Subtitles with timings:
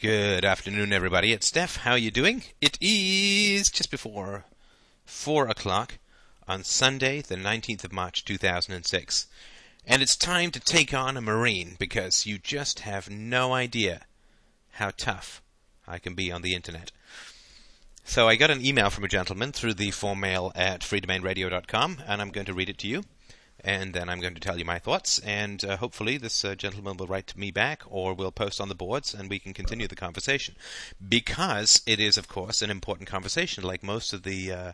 [0.00, 1.30] Good afternoon, everybody.
[1.30, 1.76] It's Steph.
[1.76, 2.44] How are you doing?
[2.62, 4.46] It is just before
[5.04, 5.98] four o'clock
[6.48, 9.26] on Sunday, the 19th of March, 2006.
[9.84, 14.06] And it's time to take on a Marine because you just have no idea
[14.70, 15.42] how tough
[15.86, 16.92] I can be on the internet.
[18.02, 22.22] So I got an email from a gentleman through the form mail at freedomainradio.com, and
[22.22, 23.04] I'm going to read it to you
[23.64, 25.18] and then I'm going to tell you my thoughts.
[25.20, 28.68] And uh, hopefully, this uh, gentleman will write to me back or will post on
[28.68, 30.56] the boards, and we can continue the conversation.
[31.06, 34.72] Because it is, of course, an important conversation, like most of the uh,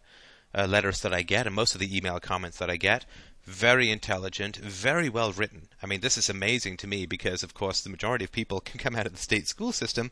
[0.54, 3.04] uh letters that I get and most of the email comments that I get
[3.46, 5.68] very intelligent, very well written.
[5.82, 8.78] I mean, this is amazing to me because, of course, the majority of people can
[8.78, 10.10] come out of the state school system,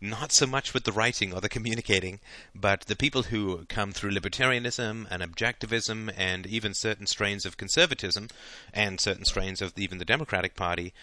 [0.00, 2.20] not so much with the writing or the communicating,
[2.54, 8.28] but the people who come through libertarianism and objectivism and even certain strains of conservatism
[8.72, 10.94] and certain strains of even the Democratic Party.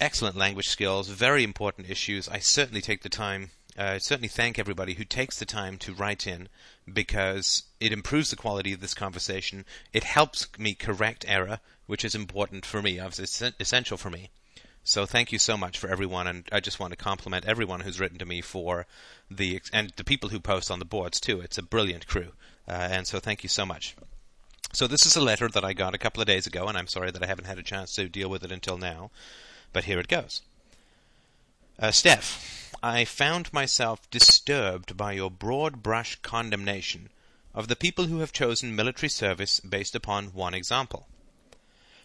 [0.00, 2.28] Excellent language skills, very important issues.
[2.28, 6.28] I certainly take the time uh, certainly thank everybody who takes the time to write
[6.28, 6.48] in
[6.92, 9.64] because it improves the quality of this conversation.
[9.92, 14.30] It helps me correct error, which is important for me, obviously essential for me.
[14.86, 17.98] So thank you so much for everyone, and I just want to compliment everyone who's
[17.98, 18.86] written to me for
[19.30, 21.40] the and the people who post on the boards too.
[21.40, 22.32] It's a brilliant crew,
[22.68, 23.96] uh, and so thank you so much.
[24.74, 26.86] So this is a letter that I got a couple of days ago, and I'm
[26.86, 29.10] sorry that I haven't had a chance to deal with it until now,
[29.72, 30.42] but here it goes.
[31.78, 37.08] Uh, Steph, I found myself disturbed by your broad brush condemnation
[37.54, 41.08] of the people who have chosen military service based upon one example.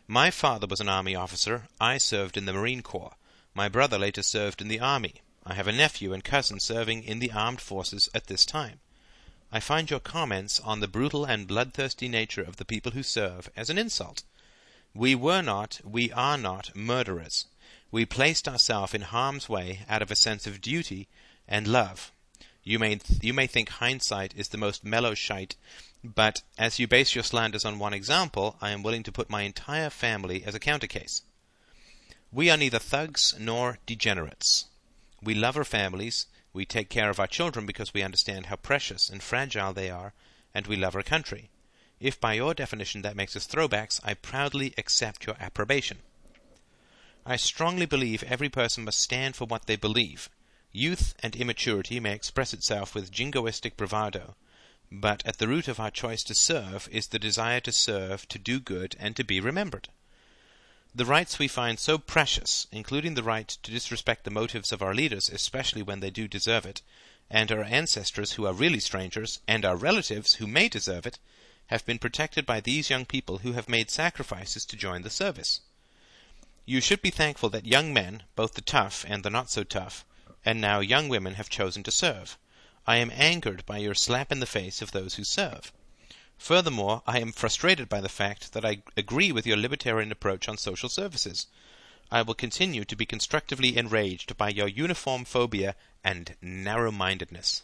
[0.07, 1.67] My father was an army officer.
[1.81, 3.17] I served in the Marine Corps.
[3.53, 5.16] My brother later served in the army.
[5.45, 8.80] I have a nephew and cousin serving in the armed forces at this time.
[9.52, 13.50] I find your comments on the brutal and bloodthirsty nature of the people who serve
[13.53, 14.23] as an insult.
[14.94, 17.47] We were not, we are not murderers.
[17.92, 21.08] We placed ourselves in harm's way out of a sense of duty
[21.48, 22.12] and love.
[22.64, 25.56] You may th- you may think hindsight is the most mellow shite,
[26.04, 29.41] but as you base your slanders on one example, I am willing to put my
[29.41, 31.24] entire family as a counter case.
[32.31, 34.66] We are neither thugs nor degenerates.
[35.22, 39.09] We love our families, we take care of our children because we understand how precious
[39.09, 40.13] and fragile they are,
[40.53, 41.50] and we love our country.
[42.00, 46.00] If by your definition that makes us throwbacks, I proudly accept your approbation.
[47.25, 50.30] I strongly believe every person must stand for what they believe.
[50.72, 54.35] Youth and immaturity may express itself with jingoistic bravado,
[54.91, 58.40] but at the root of our choice to serve is the desire to serve, to
[58.40, 59.90] do good, and to be remembered.
[60.96, 64.96] The rights we find so precious, including the right to disrespect the motives of our
[64.96, 66.81] leaders, especially when they do deserve it,
[67.30, 71.19] and our ancestors who are really strangers, and our relatives who may deserve it,
[71.68, 75.62] have been protected by these young people who have made sacrifices to join the service.
[76.69, 80.06] You should be thankful that young men, both the tough and the not so tough,
[80.46, 82.38] and now young women have chosen to serve.
[82.85, 85.74] I am angered by your slap in the face of those who serve.
[86.38, 90.59] Furthermore, I am frustrated by the fact that I agree with your libertarian approach on
[90.59, 91.47] social services.
[92.12, 97.63] I will continue to be constructively enraged by your uniform phobia and narrow mindedness.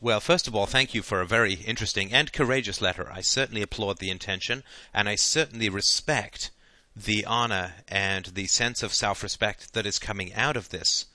[0.00, 3.10] Well, first of all, thank you for a very interesting and courageous letter.
[3.10, 4.62] I certainly applaud the intention,
[4.92, 6.52] and I certainly respect
[6.96, 11.06] the honor and the sense of self respect that is coming out of this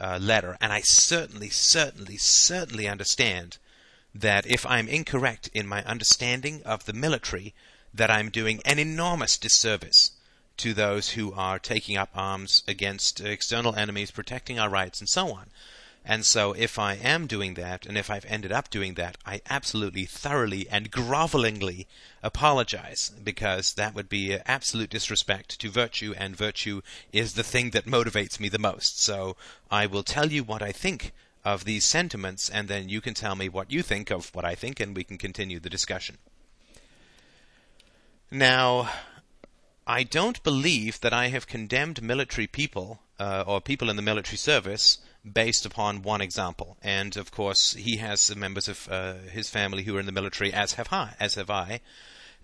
[0.00, 0.56] uh, letter.
[0.60, 3.58] And I certainly, certainly, certainly understand
[4.14, 7.54] that if I'm incorrect in my understanding of the military,
[7.92, 10.12] that I'm doing an enormous disservice
[10.58, 15.32] to those who are taking up arms against external enemies, protecting our rights, and so
[15.32, 15.50] on.
[16.10, 19.42] And so, if I am doing that, and if I've ended up doing that, I
[19.50, 21.86] absolutely, thoroughly, and grovelingly
[22.22, 26.80] apologize, because that would be absolute disrespect to virtue, and virtue
[27.12, 29.02] is the thing that motivates me the most.
[29.02, 29.36] So,
[29.70, 31.12] I will tell you what I think
[31.44, 34.54] of these sentiments, and then you can tell me what you think of what I
[34.54, 36.16] think, and we can continue the discussion.
[38.30, 38.90] Now,
[39.86, 44.38] I don't believe that I have condemned military people, uh, or people in the military
[44.38, 45.00] service,
[45.32, 46.76] based upon one example.
[46.82, 50.52] And of course, he has members of uh, his family who are in the military,
[50.52, 51.14] as have I.
[51.20, 51.80] As have I.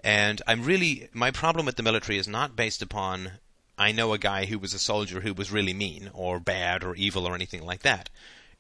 [0.03, 3.33] And I'm really my problem with the military is not based upon
[3.77, 6.95] I know a guy who was a soldier who was really mean or bad or
[6.95, 8.09] evil or anything like that.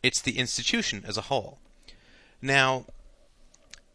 [0.02, 1.58] It's the institution as a whole.
[2.42, 2.86] Now,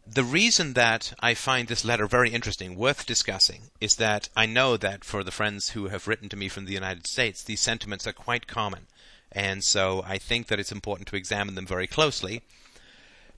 [0.06, 4.76] the reason that I find this letter very interesting, worth discussing, is that I know
[4.76, 8.06] that for the friends who have written to me from the United States, these sentiments
[8.06, 8.86] are quite common.
[9.32, 12.42] And so I think that it's important to examine them very closely.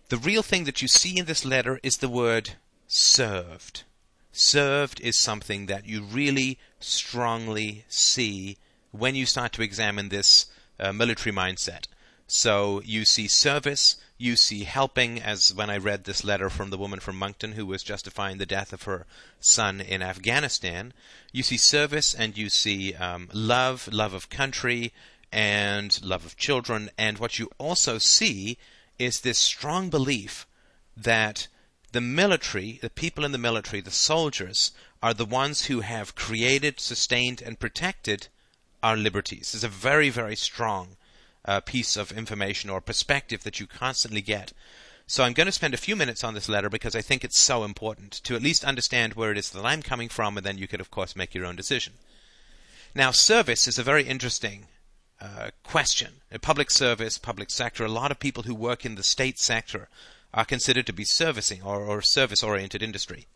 [0.08, 2.50] The real thing that you see in this letter is the word
[2.86, 3.84] served.
[4.32, 8.56] Served is something that you really strongly see
[8.90, 10.46] when you start to examine this
[10.80, 11.86] uh, military mindset.
[12.26, 16.78] So you see service, you see helping, as when I read this letter from the
[16.78, 19.06] woman from Moncton who was justifying the death of her
[19.40, 20.94] son in Afghanistan.
[21.32, 24.92] You see service and you see um, love, love of country,
[25.32, 26.90] and love of children.
[26.98, 28.58] And what you also see
[28.98, 30.46] is this strong belief
[30.96, 31.48] that
[31.92, 36.78] the military, the people in the military, the soldiers, are the ones who have created,
[36.78, 38.28] sustained, and protected
[38.82, 39.54] our liberties.
[39.54, 40.96] It's a very, very strong
[41.44, 44.52] uh, piece of information or perspective that you constantly get.
[45.06, 47.38] So I'm going to spend a few minutes on this letter because I think it's
[47.38, 50.58] so important to at least understand where it is that I'm coming from, and then
[50.58, 51.94] you could, of course, make your own decision.
[52.94, 54.68] Now, service is a very interesting
[55.22, 56.14] uh, question.
[56.40, 59.88] Public service, public sector, a lot of people who work in the state sector
[60.34, 63.26] are considered to be servicing or, or service-oriented industry.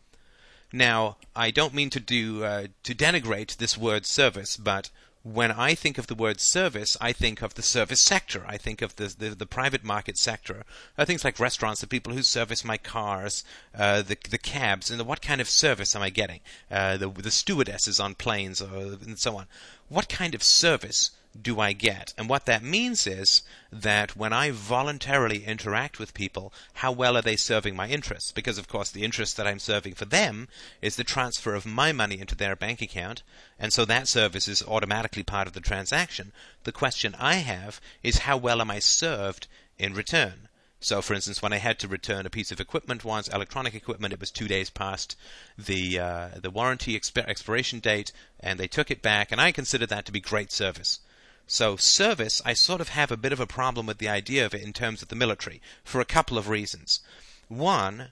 [0.73, 4.89] Now, I don't mean to do uh, to denigrate this word service, but
[5.23, 8.43] when I think of the word service, I think of the service sector.
[8.47, 10.63] I think of the the, the private market sector.
[10.97, 13.43] Uh, things like restaurants, the people who service my cars,
[13.73, 16.41] uh, the the cabs, and the, what kind of service am I getting?
[16.69, 19.47] Uh, the the stewardesses on planes, uh, and so on.
[19.87, 21.11] What kind of service
[21.41, 22.13] do I get?
[22.17, 27.21] And what that means is that when I voluntarily interact with people, how well are
[27.21, 28.31] they serving my interests?
[28.31, 30.47] Because, of course, the interest that I'm serving for them
[30.81, 33.23] is the transfer of my money into their bank account,
[33.59, 36.31] and so that service is automatically part of the transaction.
[36.63, 39.47] The question I have is how well am I served
[39.77, 40.47] in return?
[40.79, 44.13] So, for instance, when I had to return a piece of equipment once, electronic equipment,
[44.13, 45.15] it was two days past
[45.57, 49.89] the uh, the warranty exp- expiration date, and they took it back, and I considered
[49.89, 50.99] that to be great service.
[51.47, 54.53] So service, I sort of have a bit of a problem with the idea of
[54.53, 56.99] it in terms of the military for a couple of reasons.
[57.47, 58.11] One,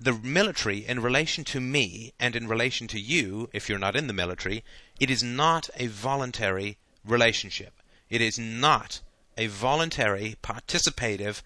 [0.00, 4.06] the military in relation to me and in relation to you, if you're not in
[4.06, 4.64] the military,
[4.98, 7.74] it is not a voluntary relationship.
[8.08, 9.00] It is not
[9.36, 11.42] a voluntary, participative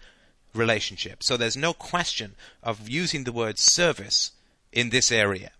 [0.53, 1.21] relationship.
[1.21, 4.31] So there's no question of using the word service
[4.71, 5.51] in this area.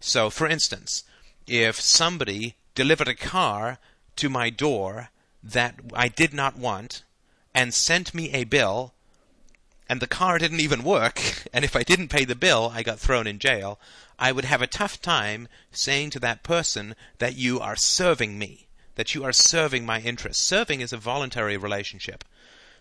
[0.00, 1.04] So, for instance,
[1.46, 3.78] if somebody delivered a car
[4.18, 5.10] to my door
[5.42, 7.04] that I did not want
[7.54, 8.94] and sent me a bill
[9.88, 12.98] and the car didn't even work, and if I didn't pay the bill, I got
[12.98, 13.80] thrown in jail,
[14.18, 18.66] I would have a tough time saying to that person that you are serving me,
[18.96, 20.42] that you are serving my interests.
[20.42, 22.24] Serving is a voluntary relationship.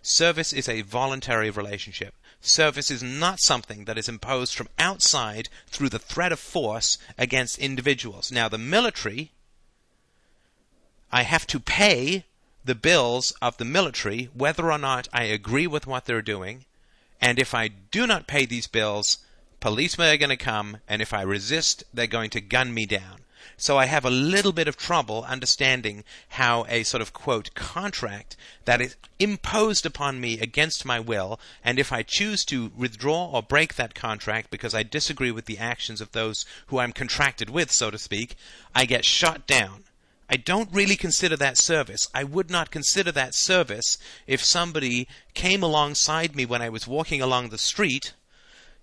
[0.01, 2.16] Service is a voluntary relationship.
[2.42, 7.57] Service is not something that is imposed from outside through the threat of force against
[7.57, 8.31] individuals.
[8.31, 9.31] Now, the military
[11.12, 12.25] I have to pay
[12.65, 16.65] the bills of the military whether or not I agree with what they're doing.
[17.21, 19.19] And if I do not pay these bills,
[19.62, 23.21] policemen are going to come, and if I resist, they're going to gun me down.
[23.56, 28.36] So I have a little bit of trouble understanding how a sort of quote contract
[28.65, 33.42] that is imposed upon me against my will, and if I choose to withdraw or
[33.42, 37.71] break that contract because I disagree with the actions of those who I'm contracted with,
[37.71, 38.36] so to speak,
[38.75, 39.86] I get shot down.
[40.30, 42.10] I don't really consider that service.
[42.14, 47.22] I would not consider that service if somebody came alongside me when I was walking
[47.22, 48.14] along the street,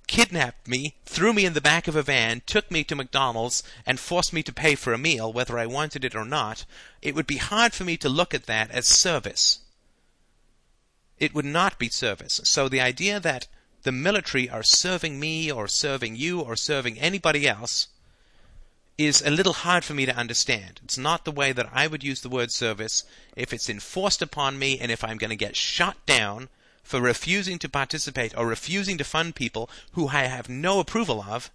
[0.07, 4.01] kidnapped me, threw me in the back of a van, took me to McDonald's, and
[4.01, 6.65] forced me to pay for a meal, whether I wanted it or not.
[7.03, 9.61] It would be hard for me to look at that as service.
[11.19, 12.41] It would not be service.
[12.45, 13.49] So the idea that
[13.83, 17.89] the military are serving me or serving you or serving anybody else
[18.97, 20.81] is a little hard for me to understand.
[20.85, 23.05] It's not the way that I would use the word service
[23.37, 26.49] if it's enforced upon me and if I'm going to get shot down
[26.85, 31.51] for refusing to participate or refusing to fund people who I have no approval of.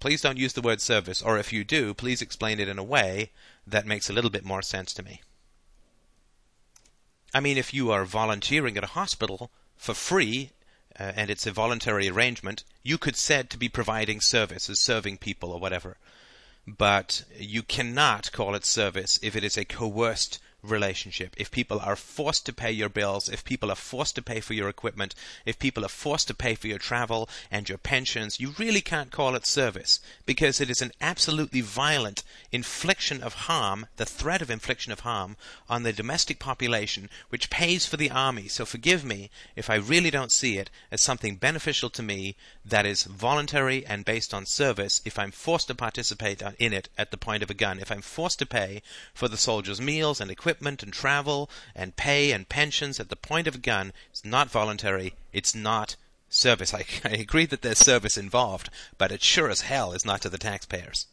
[0.00, 2.84] Please don't use the word service, or if you do, please explain it in a
[2.84, 3.30] way
[3.66, 5.22] that makes a little bit more sense to me.
[7.34, 10.50] I mean, if you are volunteering at a hospital for free
[10.98, 15.52] uh, and it's a voluntary arrangement, you could said to be providing services, serving people
[15.52, 15.96] or whatever.
[16.66, 21.34] But you cannot call it service if it is a coerced relationship.
[21.36, 24.54] If people are forced to pay your bills, if people are forced to pay for
[24.54, 25.14] your equipment,
[25.46, 29.12] if people are forced to pay for your travel and your pensions, you really can't
[29.12, 34.50] call it service because it is an absolutely violent infliction of harm, the threat of
[34.50, 35.36] infliction of harm
[35.68, 38.48] on the domestic population which pays for the army.
[38.48, 42.84] So forgive me if I really don't see it as something beneficial to me that
[42.84, 47.16] is voluntary and based on service if I'm forced to participate in it at the
[47.16, 48.82] point of a gun, if I'm forced to pay
[49.14, 53.16] for the soldiers' meals and equipment equipment and travel and pay and pensions at the
[53.16, 55.12] point of a gun is not voluntary.
[55.30, 55.94] It's not
[56.30, 56.72] service.
[56.80, 60.30] I, I agree that there's service involved, but it sure as hell is not to
[60.30, 61.06] the taxpayers.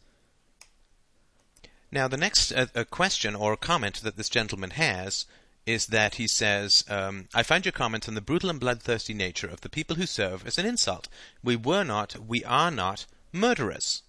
[1.92, 5.26] Now, the next uh, question or comment that this gentleman has
[5.66, 9.48] is that he says, um, I find your comments on the brutal and bloodthirsty nature
[9.48, 11.10] of the people who serve as an insult.
[11.44, 14.02] We were not, we are not murderers.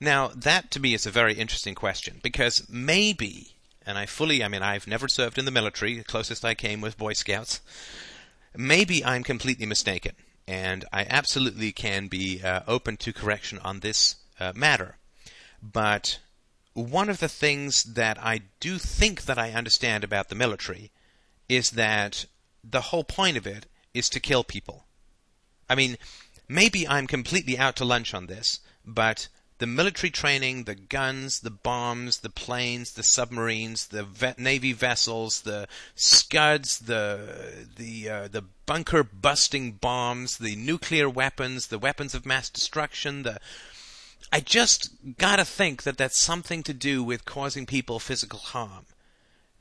[0.00, 3.56] Now, that to me is a very interesting question because maybe,
[3.86, 6.80] and I fully, I mean, I've never served in the military, the closest I came
[6.80, 7.60] was Boy Scouts.
[8.56, 10.12] Maybe I'm completely mistaken,
[10.46, 14.96] and I absolutely can be uh, open to correction on this uh, matter.
[15.62, 16.18] But
[16.74, 20.90] one of the things that I do think that I understand about the military
[21.48, 22.26] is that
[22.62, 24.84] the whole point of it is to kill people.
[25.68, 25.96] I mean,
[26.48, 29.28] maybe I'm completely out to lunch on this, but
[29.60, 35.68] the military training, the guns, the bombs, the planes, the submarines, the navy vessels, the
[35.94, 42.48] scuds, the the uh, the bunker busting bombs, the nuclear weapons, the weapons of mass
[42.48, 43.38] destruction, the
[44.32, 48.86] I just gotta think that that's something to do with causing people physical harm.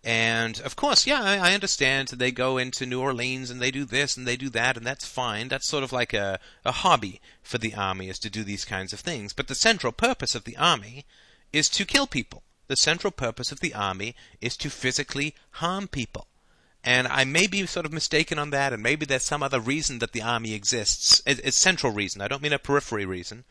[0.04, 4.16] And of course, yeah, I, understand they go into New Orleans and they do this
[4.16, 5.50] and they do that, and that's fine.
[5.50, 8.94] That's sort of like a, a hobby for the army is to do these kinds
[8.94, 9.34] of things.
[9.34, 11.06] But the central purpose of the army
[11.52, 12.44] is to kill people.
[12.68, 16.28] The central purpose of the army is to physically harm people.
[16.84, 20.00] And I may be sort of mistaken on that, and maybe there's some other reason
[20.00, 21.22] that the army exists.
[21.26, 22.22] It's, it's central reason.
[22.22, 23.44] I don't mean a periphery reason.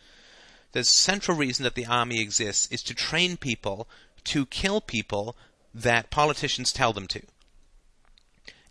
[0.73, 3.87] The central reason that the army exists is to train people
[4.25, 5.37] to kill people
[5.75, 7.23] that politicians tell them to.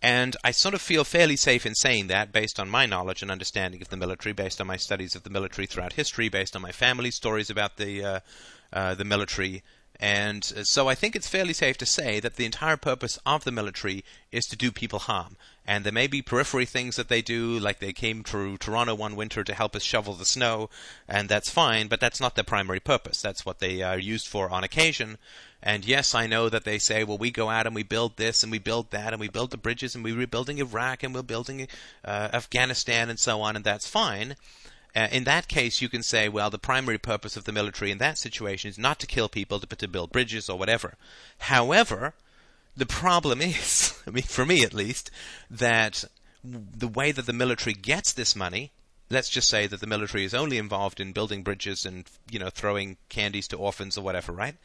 [0.01, 3.31] And I sort of feel fairly safe in saying that based on my knowledge and
[3.31, 6.61] understanding of the military, based on my studies of the military throughout history, based on
[6.61, 8.19] my family stories about the uh,
[8.71, 9.63] uh, the military.
[9.99, 13.51] And so I think it's fairly safe to say that the entire purpose of the
[13.51, 15.37] military is to do people harm.
[15.65, 19.15] And there may be periphery things that they do, like they came to Toronto one
[19.15, 20.69] winter to help us shovel the snow,
[21.07, 23.21] and that's fine, but that's not their primary purpose.
[23.21, 25.17] That's what they are used for on occasion.
[25.67, 28.41] And yes, I know that they say, well, we go out and we build this
[28.41, 31.24] and we build that and we build the bridges and we're rebuilding Iraq and we're
[31.24, 31.67] building
[32.05, 34.38] uh, Afghanistan and so on, and that's fine.
[34.95, 37.97] Uh, in that case, you can say, well, the primary purpose of the military in
[37.97, 40.93] that situation is not to kill people, but to build bridges or whatever.
[41.39, 42.13] However,
[42.77, 45.12] the problem is, I mean, for me at least,
[45.51, 46.05] that
[46.45, 48.71] the way that the military gets this money
[49.09, 52.50] let's just say that the military is only involved in building bridges and you know
[52.50, 54.55] throwing candies to orphans or whatever, right?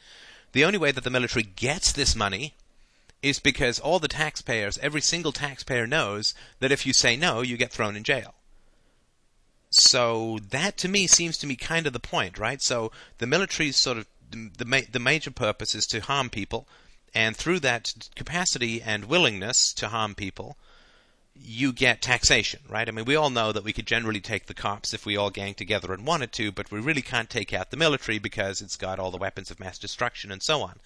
[0.53, 2.53] The only way that the military gets this money
[3.21, 7.57] is because all the taxpayers, every single taxpayer knows that if you say no, you
[7.57, 8.35] get thrown in jail.
[9.71, 12.61] So that to me seems to me kind of the point, right?
[12.61, 16.67] So the military's sort of the ma- the major purpose is to harm people,
[17.13, 20.57] and through that capacity and willingness to harm people,
[21.35, 22.87] you get taxation, right?
[22.87, 25.29] I mean, we all know that we could generally take the cops if we all
[25.29, 28.77] gang together and wanted to, but we really can't take out the military because it's
[28.77, 30.79] got all the weapons of mass destruction and so on.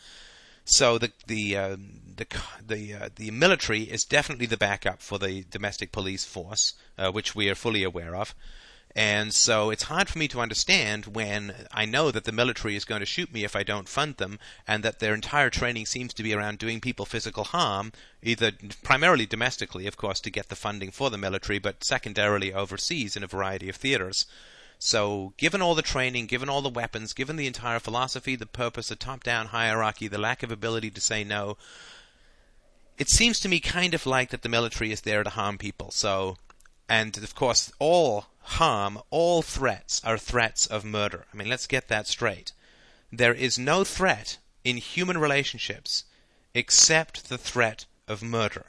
[0.65, 1.77] So the the uh,
[2.17, 2.27] the
[2.65, 7.33] the uh, the military is definitely the backup for the domestic police force, uh, which
[7.33, 8.35] we are fully aware of.
[8.95, 12.83] And so it's hard for me to understand when I know that the military is
[12.83, 16.13] going to shoot me if I don't fund them, and that their entire training seems
[16.15, 17.91] to be around doing people physical harm,
[18.23, 23.15] either primarily domestically, of course, to get the funding for the military, but secondarily overseas
[23.15, 24.25] in a variety of theaters.
[24.79, 28.89] So, given all the training, given all the weapons, given the entire philosophy, the purpose,
[28.89, 31.57] the top down hierarchy, the lack of ability to say no,
[32.97, 35.91] it seems to me kind of like that the military is there to harm people.
[35.91, 36.37] So,
[36.89, 41.25] and of course, all harm, all threats are threats of murder.
[41.33, 42.53] I mean, let's get that straight.
[43.11, 46.05] There is no threat in human relationships
[46.53, 48.67] except the threat of murder.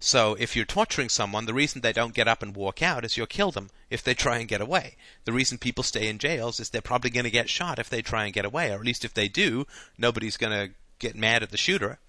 [0.00, 3.16] So, if you're torturing someone, the reason they don't get up and walk out is
[3.16, 4.96] you'll kill them if they try and get away.
[5.26, 8.02] The reason people stay in jails is they're probably going to get shot if they
[8.02, 9.64] try and get away, or at least if they do,
[9.96, 12.00] nobody's going to get mad at the shooter.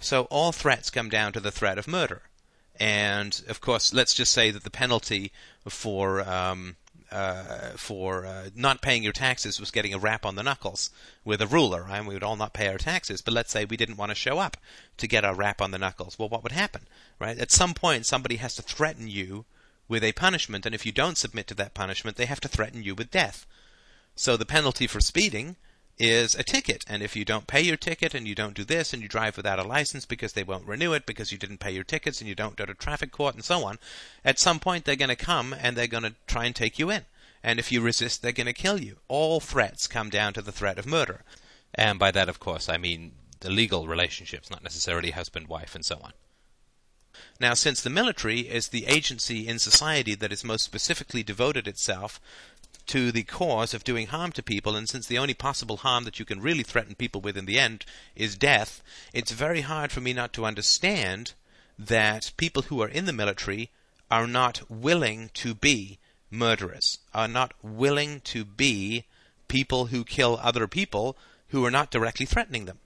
[0.00, 2.22] So, all threats come down to the threat of murder.
[2.78, 5.32] And of course, let's just say that the penalty
[5.68, 6.76] for um,
[7.10, 10.90] uh, for uh, not paying your taxes was getting a rap on the knuckles
[11.24, 11.98] with a ruler, right?
[11.98, 14.14] And we would all not pay our taxes, but let's say we didn't want to
[14.14, 14.56] show up
[14.96, 16.18] to get a rap on the knuckles.
[16.18, 16.82] Well, what would happen,
[17.18, 17.38] right?
[17.38, 19.44] At some point, somebody has to threaten you
[19.88, 22.82] with a punishment, and if you don't submit to that punishment, they have to threaten
[22.82, 23.46] you with death.
[24.16, 25.56] So the penalty for speeding
[25.98, 26.84] is a ticket.
[26.88, 29.36] And if you don't pay your ticket and you don't do this and you drive
[29.36, 32.28] without a license because they won't renew it because you didn't pay your tickets and
[32.28, 33.78] you don't go to traffic court and so on,
[34.24, 36.90] at some point they're going to come and they're going to try and take you
[36.90, 37.04] in.
[37.42, 38.96] And if you resist, they're going to kill you.
[39.08, 41.22] All threats come down to the threat of murder.
[41.74, 45.84] And by that, of course, I mean the legal relationships, not necessarily husband, wife, and
[45.84, 46.12] so on.
[47.40, 52.20] Now, since the military is the agency in society that is most specifically devoted itself
[52.86, 56.18] to the cause of doing harm to people, and since the only possible harm that
[56.18, 60.00] you can really threaten people with in the end is death, it's very hard for
[60.00, 61.34] me not to understand
[61.78, 63.70] that people who are in the military
[64.10, 65.98] are not willing to be
[66.30, 69.04] murderers, are not willing to be
[69.48, 71.16] people who kill other people
[71.48, 72.78] who are not directly threatening them.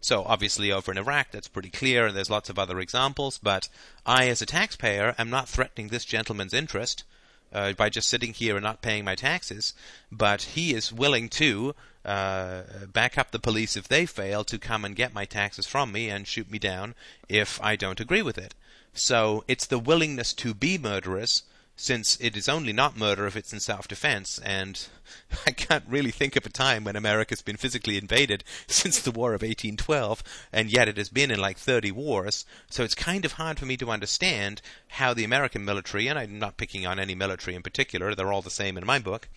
[0.00, 3.68] So obviously over in Iraq that's pretty clear and there's lots of other examples, but
[4.06, 7.04] I as a taxpayer am not threatening this gentleman's interest
[7.52, 9.74] uh, by just sitting here and not paying my taxes,
[10.10, 11.74] but he is willing to
[12.04, 12.62] uh,
[12.92, 16.08] back up the police if they fail to come and get my taxes from me
[16.08, 16.94] and shoot me down
[17.28, 18.54] if I don't agree with it.
[18.94, 21.42] So it's the willingness to be murderous
[21.80, 24.88] since it is only not murder if it's in self-defense, and
[25.46, 29.30] I can't really think of a time when America's been physically invaded since the War
[29.30, 33.34] of 1812, and yet it has been in like 30 wars, so it's kind of
[33.34, 37.14] hard for me to understand how the American military, and I'm not picking on any
[37.14, 39.28] military in particular, they're all the same in my book,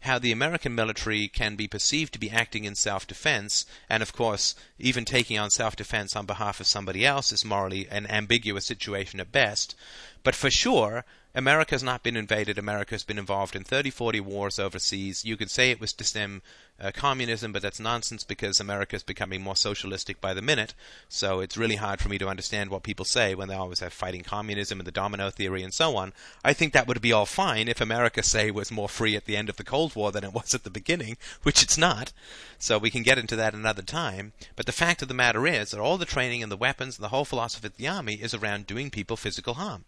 [0.00, 4.12] how the American military can be perceived to be acting in self defense, and of
[4.12, 8.66] course, even taking on self defense on behalf of somebody else is morally an ambiguous
[8.66, 9.76] situation at best.
[10.24, 11.04] But for sure,
[11.36, 12.56] America's not been invaded.
[12.56, 15.22] America's been involved in 30, 40 wars overseas.
[15.22, 16.40] You could say it was to stem
[16.80, 20.72] uh, communism, but that's nonsense because America's becoming more socialistic by the minute.
[21.10, 23.92] So it's really hard for me to understand what people say when they always have
[23.92, 26.14] fighting communism and the domino theory and so on.
[26.42, 29.36] I think that would be all fine if America, say, was more free at the
[29.36, 32.14] end of the Cold War than it was at the beginning, which it's not.
[32.58, 34.32] So we can get into that another time.
[34.56, 37.04] But the fact of the matter is that all the training and the weapons and
[37.04, 39.84] the whole philosophy of the army is around doing people physical harm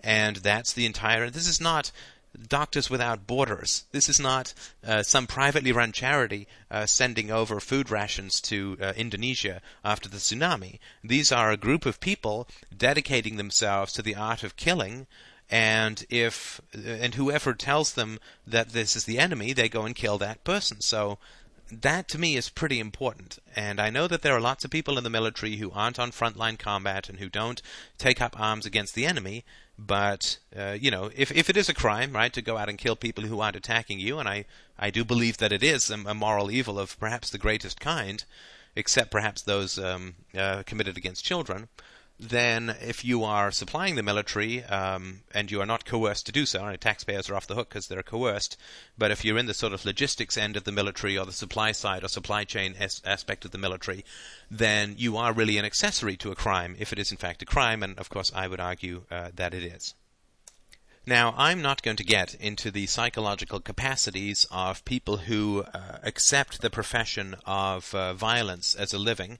[0.00, 1.30] and that's the entire.
[1.30, 1.92] This is not
[2.48, 3.84] Doctors Without Borders.
[3.92, 4.52] This is not
[4.86, 10.18] uh, some privately run charity uh, sending over food rations to uh, Indonesia after the
[10.18, 10.78] tsunami.
[11.02, 15.06] These are a group of people dedicating themselves to the art of killing.
[15.48, 20.18] And if and whoever tells them that this is the enemy, they go and kill
[20.18, 20.80] that person.
[20.80, 21.18] So
[21.70, 23.38] that to me is pretty important.
[23.54, 26.10] And I know that there are lots of people in the military who aren't on
[26.10, 27.62] frontline combat and who don't
[27.98, 29.44] take up arms against the enemy.
[29.78, 32.78] But uh, you know, if if it is a crime, right, to go out and
[32.78, 34.46] kill people who aren't attacking you, and I
[34.78, 38.24] I do believe that it is a, a moral evil of perhaps the greatest kind,
[38.74, 41.68] except perhaps those um, uh, committed against children
[42.18, 46.46] then if you are supplying the military um, and you are not coerced to do
[46.46, 48.56] so, right, taxpayers are off the hook because they're coerced,
[48.96, 51.72] but if you're in the sort of logistics end of the military or the supply
[51.72, 54.04] side or supply chain as- aspect of the military,
[54.50, 57.46] then you are really an accessory to a crime if it is in fact a
[57.46, 59.94] crime, and of course I would argue uh, that it is.
[61.08, 66.62] Now, I'm not going to get into the psychological capacities of people who uh, accept
[66.62, 69.38] the profession of uh, violence as a living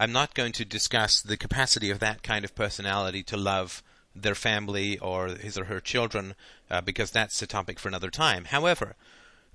[0.00, 3.82] I'm not going to discuss the capacity of that kind of personality to love
[4.14, 6.34] their family or his or her children
[6.70, 8.44] uh, because that's a topic for another time.
[8.44, 8.94] However,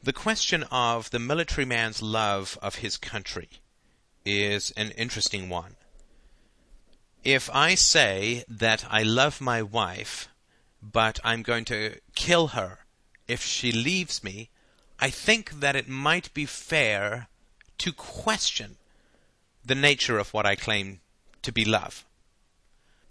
[0.02, 3.50] the question of the military man's love of his country
[4.26, 5.76] is an interesting one.
[7.24, 10.28] If I say that I love my wife,
[10.82, 12.80] but I'm going to kill her
[13.30, 14.50] if she leaves me,
[15.00, 17.28] I think that it might be fair
[17.78, 18.76] to question
[19.66, 21.00] the nature of what I claim
[21.42, 22.06] to be love.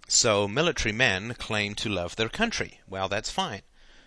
[0.09, 2.81] So military men claim to love their country.
[2.89, 3.63] Well, that's fine.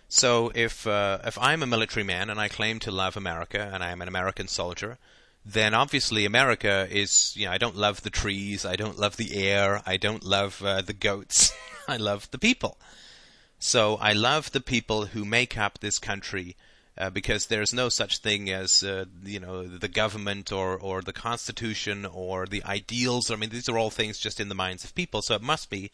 [0.08, 3.82] So if uh, if I'm a military man and I claim to love America and
[3.82, 4.98] I am an American soldier,
[5.44, 9.34] then obviously America is you know I don't love the trees, I don't love the
[9.36, 11.52] air, I don't love uh, the goats.
[11.88, 12.78] I love the people.
[13.58, 16.56] So I love the people who make up this country
[16.98, 21.12] uh, because there's no such thing as uh, you know the government or or the
[21.12, 23.30] constitution or the ideals.
[23.30, 25.22] I mean, these are all things just in the minds of people.
[25.22, 25.90] So it must be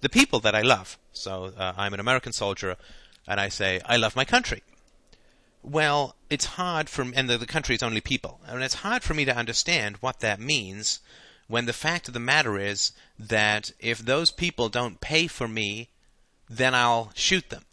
[0.00, 0.98] the people that I love.
[1.12, 2.76] So uh, I'm an American soldier,
[3.26, 4.62] and I say I love my country.
[5.62, 9.14] Well, it's hard for and the, the country is only people, and it's hard for
[9.14, 11.00] me to understand what that means
[11.46, 15.90] when the fact of the matter is that if those people don't pay for me,
[16.48, 17.64] then I'll shoot them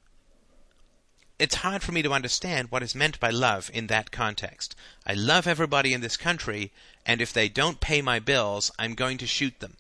[1.41, 4.75] it's hard for me to understand what is meant by love in that context.
[5.07, 6.71] I love everybody in this country,
[7.03, 9.77] and if they don't pay my bills, I'm going to shoot them.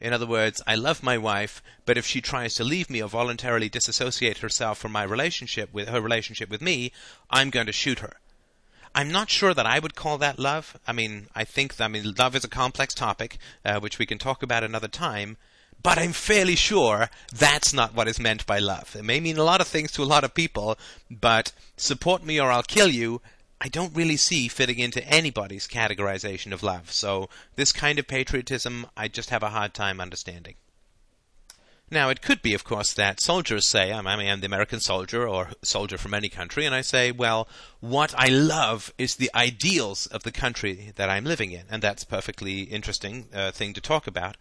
[0.00, 3.08] In other words, I love my wife, but if she tries to leave me or
[3.08, 6.92] voluntarily disassociate herself from my relationship with her relationship with me,
[7.28, 8.14] I'm going to shoot her.
[8.94, 10.78] I'm not sure that I would call that love.
[10.86, 14.06] I mean, I think that I mean love is a complex topic, uh, which we
[14.06, 15.38] can talk about another time
[15.82, 18.96] but I'm fairly sure that's not what is meant by love.
[18.96, 20.78] It may mean a lot of things to a lot of people,
[21.10, 23.20] but support me or I'll kill you,
[23.60, 26.90] I don't really see fitting into anybody's categorization of love.
[26.90, 30.54] So this kind of patriotism, I just have a hard time understanding.
[31.92, 35.26] Now, it could be, of course, that soldiers say, I'm, I I'm the American soldier
[35.26, 37.48] or soldier from any country, and I say, well,
[37.80, 42.04] what I love is the ideals of the country that I'm living in, and that's
[42.04, 44.36] perfectly interesting uh, thing to talk about.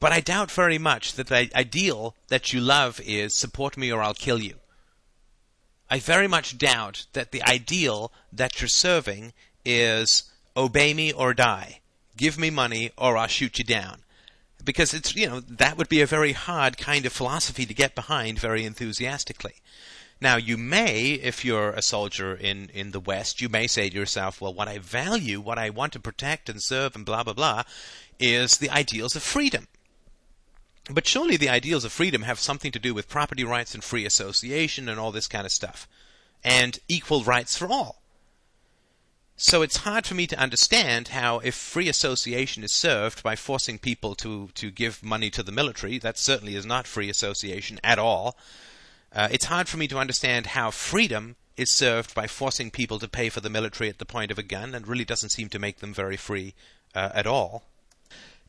[0.00, 4.02] But I doubt very much that the ideal that you love is support me or
[4.02, 4.56] I'll kill you.
[5.90, 9.32] I very much doubt that the ideal that you're serving
[9.64, 10.24] is
[10.56, 11.80] obey me or die.
[12.16, 14.02] Give me money or I'll shoot you down
[14.68, 17.94] because it's you know that would be a very hard kind of philosophy to get
[17.94, 19.54] behind very enthusiastically.
[20.20, 23.96] Now you may, if you're a soldier in in the West, you may say to
[23.96, 27.32] yourself, well, what I value, what I want to protect and serve, and blah blah
[27.32, 27.62] blah,
[28.18, 29.68] is the ideals of freedom.
[30.90, 34.06] But surely the ideals of freedom have something to do with property rights and free
[34.06, 35.86] association and all this kind of stuff,
[36.42, 38.02] and equal rights for all.
[39.40, 43.78] So it's hard for me to understand how, if free association is served by forcing
[43.78, 48.00] people to, to give money to the military, that certainly is not free association at
[48.00, 48.36] all.
[49.12, 53.06] Uh, it's hard for me to understand how freedom is served by forcing people to
[53.08, 55.58] pay for the military at the point of a gun, and really doesn't seem to
[55.58, 56.54] make them very free
[56.94, 57.64] uh, at all.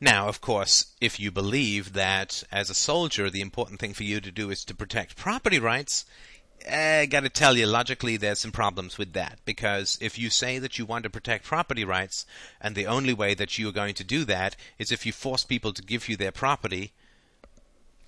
[0.00, 4.20] Now, of course, if you believe that as a soldier the important thing for you
[4.22, 6.06] to do is to protect property rights,
[6.64, 9.40] eh, I got to tell you, logically, there's some problems with that.
[9.44, 12.24] Because if you say that you want to protect property rights,
[12.62, 15.44] and the only way that you are going to do that is if you force
[15.44, 16.92] people to give you their property,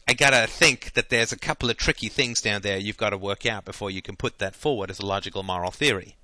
[0.08, 3.10] I got to think that there's a couple of tricky things down there you've got
[3.10, 6.16] to work out before you can put that forward as a logical moral theory.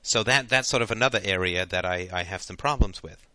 [0.00, 3.26] So that that's sort of another area that I, I have some problems with.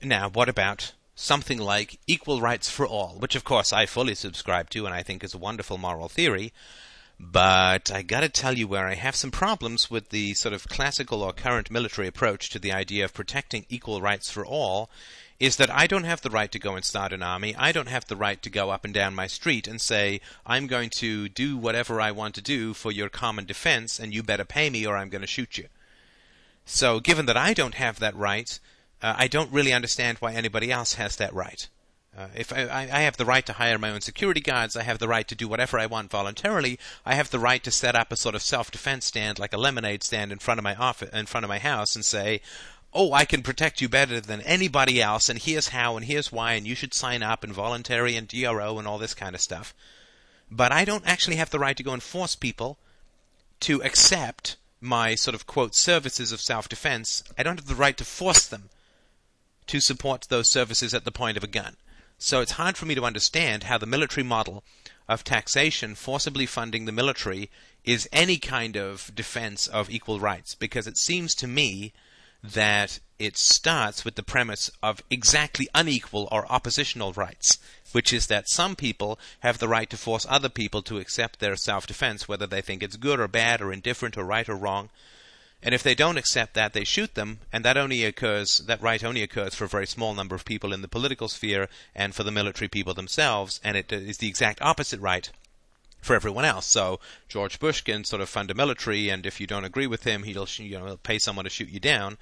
[0.00, 4.70] Now, what about something like equal rights for all, which of course I fully subscribe
[4.70, 6.52] to and I think is a wonderful moral theory.
[7.18, 11.22] But I gotta tell you where I have some problems with the sort of classical
[11.22, 14.90] or current military approach to the idea of protecting equal rights for all
[15.42, 17.54] is that I don't have the right to go and start an army.
[17.56, 20.68] I don't have the right to go up and down my street and say, I'm
[20.68, 24.44] going to do whatever I want to do for your common defense and you better
[24.44, 25.66] pay me or I'm going to shoot you.
[26.64, 28.60] So, given that I don't have that right,
[29.02, 31.68] uh, I don't really understand why anybody else has that right.
[32.16, 34.98] Uh, if I, I, have the right to hire my own security guards, I have
[34.98, 36.78] the right to do whatever I want voluntarily.
[37.06, 40.02] I have the right to set up a sort of self-defense stand, like a lemonade
[40.02, 42.42] stand, in front of my office, in front of my house, and say,
[42.92, 46.52] "Oh, I can protect you better than anybody else, and here's how, and here's why,
[46.52, 49.74] and you should sign up, and voluntary, and DRO, and all this kind of stuff."
[50.50, 52.76] But I don't actually have the right to go and force people
[53.60, 57.24] to accept my sort of quote services of self-defense.
[57.38, 58.68] I don't have the right to force them
[59.66, 61.76] to support those services at the point of a gun.
[62.18, 64.62] So it's hard for me to understand how the military model
[65.08, 67.50] of taxation forcibly funding the military
[67.84, 71.92] is any kind of defense of equal rights because it seems to me
[72.42, 77.58] that it starts with the premise of exactly unequal or oppositional rights,
[77.92, 81.54] which is that some people have the right to force other people to accept their
[81.56, 84.90] self defense, whether they think it's good or bad or indifferent or right or wrong.
[85.62, 89.02] And if they don't accept that, they shoot them, and that only occurs, that right
[89.04, 92.24] only occurs for a very small number of people in the political sphere and for
[92.24, 95.30] the military people themselves, and it uh, is the exact opposite right
[96.00, 96.66] for everyone else.
[96.66, 96.98] So
[97.28, 100.24] George Bush can sort of fund a military, and if you don't agree with him,
[100.24, 102.18] he'll you know, he'll pay someone to shoot you down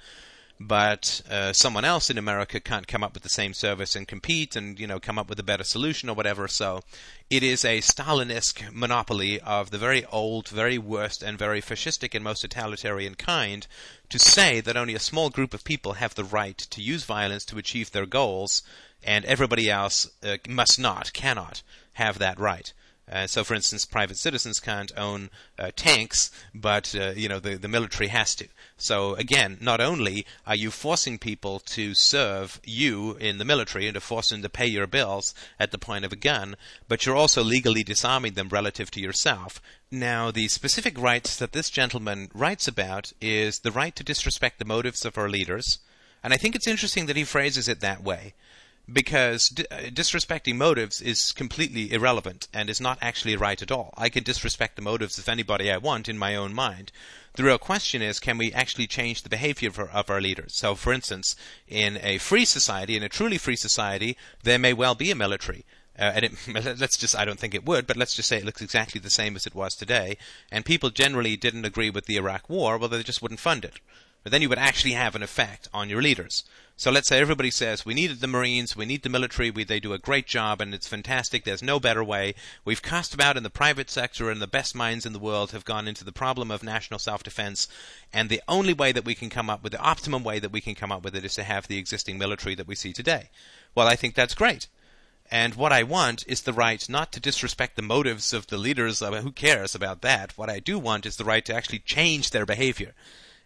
[0.67, 4.55] but uh, someone else in America can't come up with the same service and compete
[4.55, 6.47] and you know come up with a better solution or whatever.
[6.47, 6.81] So
[7.29, 12.23] it is a Stalinist monopoly of the very old, very worst, and very fascistic and
[12.23, 13.65] most totalitarian kind
[14.09, 17.45] to say that only a small group of people have the right to use violence
[17.45, 18.61] to achieve their goals,
[19.03, 22.73] and everybody else uh, must not, cannot have that right.
[23.11, 27.55] Uh, so, for instance, private citizens can't own uh, tanks, but uh, you know the
[27.55, 28.47] the military has to.
[28.77, 33.95] So again, not only are you forcing people to serve you in the military and
[33.95, 36.55] to force them to pay your bills at the point of a gun,
[36.87, 39.61] but you're also legally disarming them relative to yourself.
[39.91, 44.65] Now, the specific rights that this gentleman writes about is the right to disrespect the
[44.65, 45.79] motives of our leaders,
[46.23, 48.33] and I think it's interesting that he phrases it that way
[48.93, 53.93] because di- uh, disrespecting motives is completely irrelevant and is not actually right at all.
[53.97, 56.91] I can disrespect the motives of anybody I want in my own mind.
[57.33, 60.55] The real question is, can we actually change the behavior of our, of our leaders?
[60.55, 61.35] So, for instance,
[61.67, 65.65] in a free society, in a truly free society, there may well be a military.
[65.97, 66.31] Uh, and it,
[66.79, 69.09] let's just, I don't think it would, but let's just say it looks exactly the
[69.09, 70.17] same as it was today.
[70.51, 73.79] And people generally didn't agree with the Iraq War, well, they just wouldn't fund it.
[74.23, 76.43] But then you would actually have an effect on your leaders.
[76.77, 79.79] So let's say everybody says we needed the Marines, we need the military, we, they
[79.79, 81.43] do a great job, and it's fantastic.
[81.43, 82.33] There's no better way.
[82.65, 85.63] We've cast about in the private sector, and the best minds in the world have
[85.63, 87.67] gone into the problem of national self-defense.
[88.11, 90.61] And the only way that we can come up with the optimum way that we
[90.61, 93.29] can come up with it is to have the existing military that we see today.
[93.75, 94.67] Well, I think that's great.
[95.29, 99.01] And what I want is the right not to disrespect the motives of the leaders.
[99.01, 100.37] I who cares about that?
[100.37, 102.93] What I do want is the right to actually change their behavior.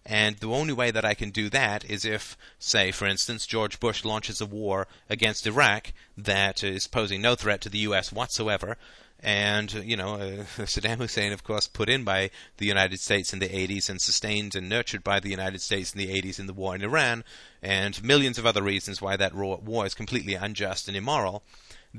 [0.05, 3.79] And the only way that I can do that is if, say, for instance, George
[3.79, 8.11] Bush launches a war against Iraq that is posing no threat to the U.S.
[8.11, 8.77] whatsoever.
[9.19, 10.17] And, you know, uh,
[10.65, 14.53] Saddam Hussein, of course, put in by the United States in the 80s and sustained
[14.53, 17.23] and nurtured by the United States in the 80s in the war in Iran,
[17.63, 21.43] and millions of other reasons why that war is completely unjust and immoral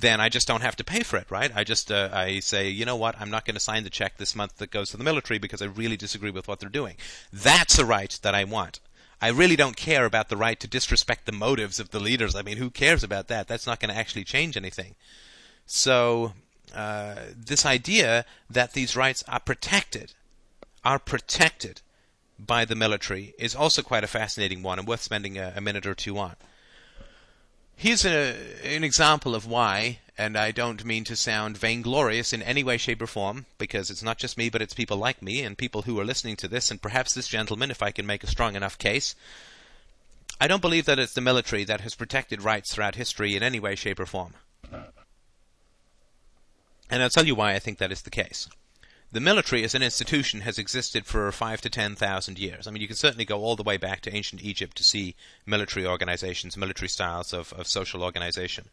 [0.00, 1.50] then I just don't have to pay for it, right?
[1.54, 4.18] I just uh, I say, you know what, I'm not going to sign the check
[4.18, 6.96] this month that goes to the military because I really disagree with what they're doing.
[7.32, 8.80] That's a right that I want.
[9.20, 12.34] I really don't care about the right to disrespect the motives of the leaders.
[12.34, 13.48] I mean, who cares about that?
[13.48, 14.94] That's not going to actually change anything.
[15.64, 16.34] So,
[16.74, 20.12] uh, this idea that these rights are protected,
[20.84, 21.80] are protected
[22.38, 25.86] by the military, is also quite a fascinating one and worth spending a, a minute
[25.86, 26.36] or two on.
[27.78, 28.34] Here's a,
[28.64, 33.02] an example of why, and I don't mean to sound vainglorious in any way, shape,
[33.02, 36.00] or form, because it's not just me, but it's people like me and people who
[36.00, 38.78] are listening to this, and perhaps this gentleman, if I can make a strong enough
[38.78, 39.14] case.
[40.40, 43.60] I don't believe that it's the military that has protected rights throughout history in any
[43.60, 44.32] way, shape, or form.
[46.88, 48.48] And I'll tell you why I think that is the case
[49.16, 52.66] the military as an institution has existed for five to ten thousand years.
[52.66, 55.14] I mean, you can certainly go all the way back to ancient Egypt to see
[55.46, 58.66] military organizations, military styles of, of social organization.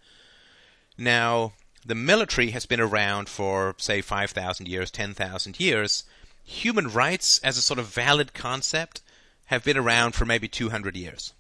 [0.98, 1.54] Now,
[1.86, 6.04] the military has been around for, say, 5,000 years, 10,000 years.
[6.44, 9.00] Human rights, as a sort of valid concept,
[9.46, 11.32] have been around for maybe 200 years.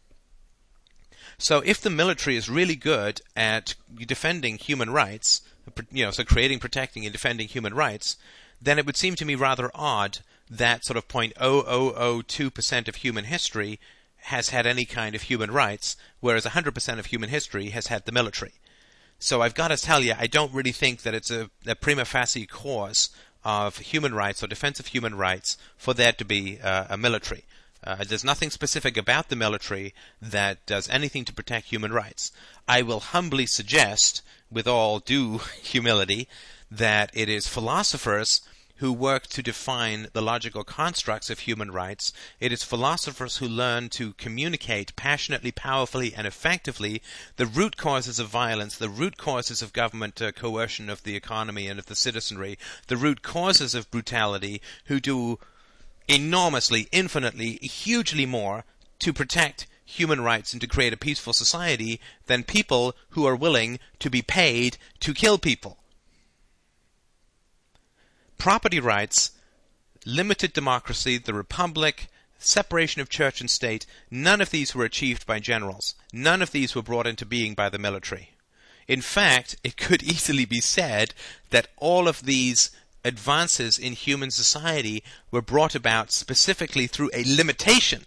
[1.37, 5.41] So, if the military is really good at defending human rights,
[5.91, 8.15] you know, so creating, protecting, and defending human rights,
[8.63, 13.79] then it would seem to me rather odd that sort of 0.0002% of human history
[14.17, 18.11] has had any kind of human rights, whereas 100% of human history has had the
[18.11, 18.53] military.
[19.19, 22.05] So I've got to tell you, I don't really think that it's a, a prima
[22.05, 23.09] facie cause
[23.43, 27.45] of human rights or defense of human rights for there to be uh, a military.
[27.83, 32.31] Uh, there's nothing specific about the military that does anything to protect human rights.
[32.65, 36.29] I will humbly suggest, with all due humility,
[36.71, 38.41] that it is philosophers
[38.83, 42.11] who work to define the logical constructs of human rights.
[42.41, 47.01] It is philosophers who learn to communicate passionately, powerfully, and effectively
[47.37, 51.69] the root causes of violence, the root causes of government uh, coercion of the economy
[51.69, 55.39] and of the citizenry, the root causes of brutality, who do
[56.09, 58.65] enormously, infinitely, hugely more
[58.99, 63.79] to protect human rights and to create a peaceful society than people who are willing
[63.99, 65.77] to be paid to kill people
[68.43, 69.31] property rights,
[70.05, 75.39] limited democracy, the republic, separation of church and state, none of these were achieved by
[75.39, 75.95] generals.
[76.11, 78.31] None of these were brought into being by the military.
[78.85, 81.13] In fact, it could easily be said
[81.51, 82.69] that all of these
[83.05, 88.05] advances in human society were brought about specifically through a limitation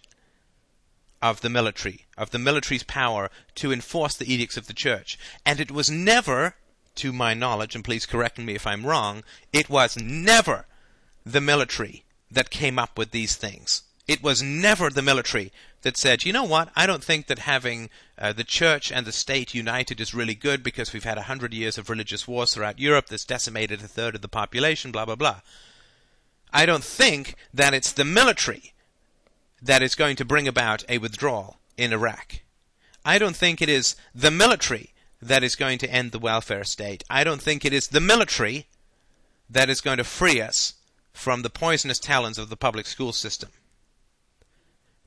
[1.23, 5.19] of the military, of the military's power to enforce the edicts of the church.
[5.47, 6.57] And it was never
[6.97, 10.67] to my knowledge, and please correct me if I'm wrong, it was never
[11.25, 13.83] the military that came up with these things.
[14.07, 17.91] It was never the military that said, you know what, I don't think that having
[18.19, 21.53] uh, the church and the state united is really good because we've had a hundred
[21.53, 25.17] years of religious wars throughout Europe that's decimated a third of the population, blah, blah,
[25.17, 25.41] blah.
[26.53, 28.73] I don't think that it's the military
[29.61, 32.41] that is going to bring about a withdrawal in Iraq.
[33.05, 37.05] I don't think it is the military that is going to end the welfare state.
[37.09, 38.67] I don't think it is the military
[39.49, 40.75] that is going to free us
[41.13, 43.51] from the poisonous talons of the public school system.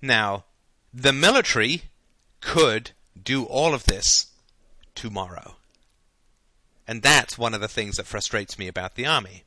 [0.01, 0.45] Now,
[0.93, 1.83] the military
[2.41, 2.91] could
[3.21, 4.27] do all of this
[4.95, 5.55] tomorrow.
[6.87, 9.43] And that's one of the things that frustrates me about the army.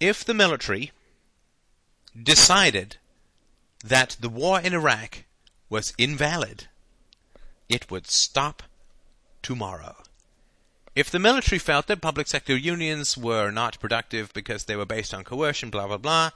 [0.00, 0.90] If the military
[2.20, 2.96] decided
[3.84, 5.24] that the war in Iraq
[5.68, 6.66] was invalid,
[7.70, 8.64] it would stop
[9.42, 9.96] tomorrow.
[10.96, 15.14] If the military felt that public sector unions were not productive because they were based
[15.14, 16.30] on coercion, blah, blah, blah,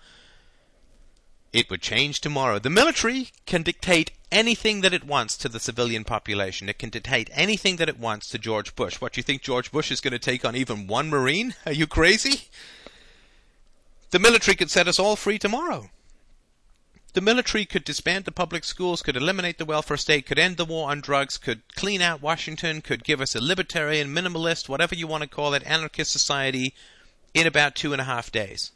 [1.53, 2.59] it would change tomorrow.
[2.59, 6.69] The military can dictate anything that it wants to the civilian population.
[6.69, 9.01] It can dictate anything that it wants to George Bush.
[9.01, 11.55] What, do you think George Bush is going to take on even one Marine?
[11.67, 12.49] Are you crazy?
[14.11, 15.91] The military could set us all free tomorrow.
[17.15, 20.65] The military could disband the public schools, could eliminate the welfare state, could end the
[20.65, 25.07] war on drugs, could clean out Washington, could give us a libertarian, minimalist, whatever you
[25.07, 26.75] want to call it, anarchist society
[27.33, 28.73] in about two and a half days.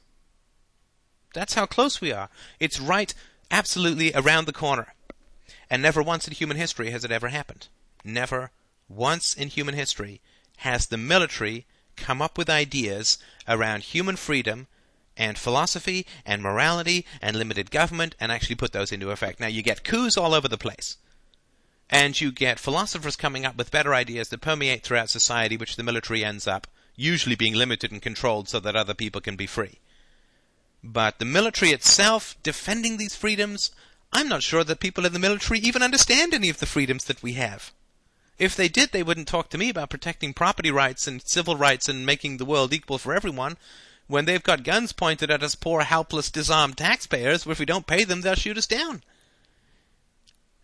[1.35, 2.29] That's how close we are.
[2.61, 3.13] It's right
[3.51, 4.95] absolutely around the corner.
[5.69, 7.67] And never once in human history has it ever happened.
[8.05, 8.53] Never
[8.89, 10.21] once in human history
[10.59, 14.69] has the military come up with ideas around human freedom
[15.19, 19.41] and philosophy and morality and limited government and actually put those into effect.
[19.41, 20.97] Now, you get coups all over the place.
[21.91, 25.83] And you get philosophers coming up with better ideas that permeate throughout society, which the
[25.83, 29.79] military ends up usually being limited and controlled so that other people can be free.
[30.85, 33.73] But the military itself defending these freedoms,
[34.13, 37.23] I'm not sure that people in the military even understand any of the freedoms that
[37.23, 37.73] we have.
[38.39, 41.89] If they did, they wouldn't talk to me about protecting property rights and civil rights
[41.89, 43.57] and making the world equal for everyone
[44.09, 47.87] when they've got guns pointed at us poor, helpless, disarmed taxpayers, where if we don't
[47.87, 49.03] pay them, they'll shoot us down.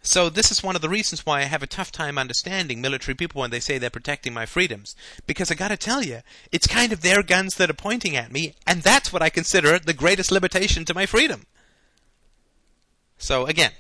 [0.07, 3.14] So this is one of the reasons why I have a tough time understanding military
[3.14, 4.94] people when they say they're protecting my freedoms.
[5.26, 6.20] Because I gotta tell you,
[6.52, 9.78] it's kind of their guns that are pointing at me, and that's what I consider
[9.78, 11.46] the greatest limitation to my freedom.
[13.16, 13.72] So again,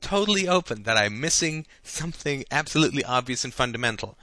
[0.00, 4.16] totally open that I'm missing something absolutely obvious and fundamental.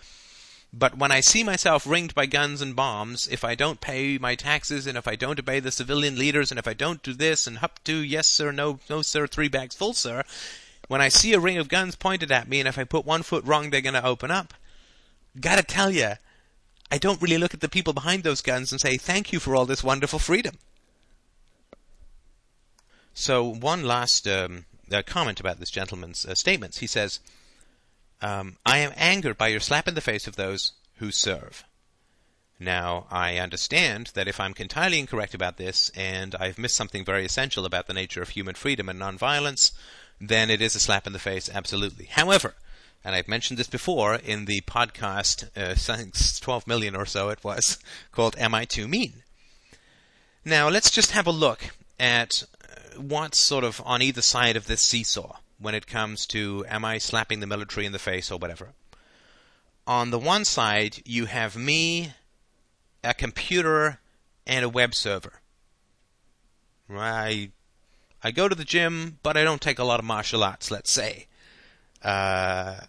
[0.75, 4.33] But when I see myself ringed by guns and bombs, if I don't pay my
[4.33, 7.45] taxes and if I don't obey the civilian leaders and if I don't do this
[7.45, 10.23] and hup to yes sir, no no sir, three bags full sir,
[10.88, 13.21] when I see a ring of guns pointed at me and if I put one
[13.21, 14.55] foot wrong they're going to open up.
[15.39, 16.13] Gotta tell you,
[16.91, 19.55] I don't really look at the people behind those guns and say thank you for
[19.55, 20.55] all this wonderful freedom.
[23.13, 26.79] So one last um, uh, comment about this gentleman's uh, statements.
[26.79, 27.19] He says,
[28.21, 31.63] um, I am angered by your slap in the face of those who serve.
[32.60, 37.26] Now, I understand that if I'm entirely incorrect about this, and I've missed something very
[37.26, 39.71] essential about the nature of human freedom and nonviolence,
[40.21, 42.06] then it is a slap in the face, absolutely.
[42.06, 42.56] However,
[43.04, 45.76] and I've mentioned this before in the podcast, uh,
[46.41, 47.78] 12 million or so it was,
[48.12, 49.23] called Am I Too Mean?
[50.45, 54.67] Now, let's just have a look at uh, what's sort of on either side of
[54.67, 58.38] this seesaw when it comes to am I slapping the military in the face or
[58.38, 58.69] whatever.
[59.88, 62.13] On the one side, you have me,
[63.04, 63.99] a computer,
[64.45, 65.41] and a web server.
[66.89, 67.52] I
[68.21, 70.91] I go to the gym, but I don't take a lot of martial arts, let's
[70.91, 71.28] say.
[72.02, 72.82] Uh,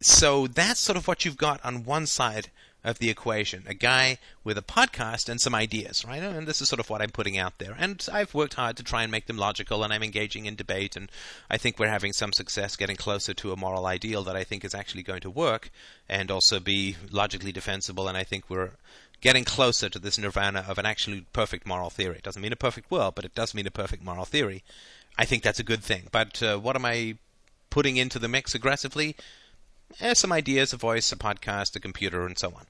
[0.00, 2.50] so that's sort of what you've got on one side
[2.82, 3.64] of the equation.
[3.66, 6.22] A guy with a podcast and some ideas, right?
[6.22, 7.76] And this is sort of what I'm putting out there.
[7.78, 10.96] And I've worked hard to try and make them logical, and I'm engaging in debate,
[10.96, 11.10] and
[11.50, 14.64] I think we're having some success getting closer to a moral ideal that I think
[14.64, 15.70] is actually going to work
[16.08, 18.08] and also be logically defensible.
[18.08, 18.72] And I think we're
[19.20, 22.16] getting closer to this nirvana of an actually perfect moral theory.
[22.16, 24.64] It doesn't mean a perfect world, but it does mean a perfect moral theory.
[25.18, 26.08] I think that's a good thing.
[26.10, 27.16] But uh, what am I
[27.68, 29.16] putting into the mix aggressively?
[30.00, 32.66] Eh, some ideas, a voice, a podcast, a computer, and so on.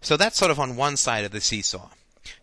[0.00, 1.90] So that's sort of on one side of the seesaw.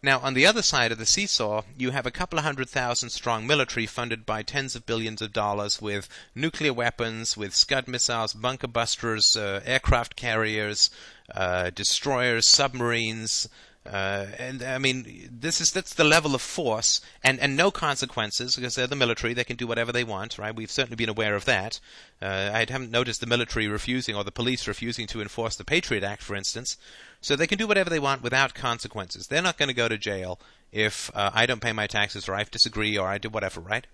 [0.03, 3.11] Now, on the other side of the seesaw, you have a couple of hundred thousand
[3.11, 8.33] strong military funded by tens of billions of dollars with nuclear weapons, with Scud missiles,
[8.33, 10.89] bunker busters, uh, aircraft carriers,
[11.33, 13.47] uh, destroyers, submarines,
[13.85, 18.55] uh, and I mean, this is that's the level of force, and, and no consequences
[18.55, 20.55] because they're the military; they can do whatever they want, right?
[20.55, 21.79] We've certainly been aware of that.
[22.21, 26.03] Uh, I haven't noticed the military refusing or the police refusing to enforce the Patriot
[26.03, 26.77] Act, for instance.
[27.21, 29.27] So they can do whatever they want without consequences.
[29.27, 30.39] They're not going to go to jail
[30.71, 33.87] if uh, I don't pay my taxes or I disagree or I do whatever, right?